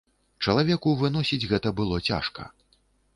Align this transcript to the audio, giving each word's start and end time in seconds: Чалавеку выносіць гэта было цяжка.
Чалавеку 0.45 0.93
выносіць 1.01 1.47
гэта 1.51 1.73
было 1.81 1.99
цяжка. 2.13 2.47